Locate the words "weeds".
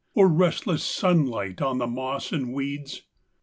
2.55-3.03